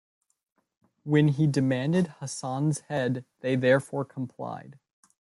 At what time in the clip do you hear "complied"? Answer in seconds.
4.03-4.79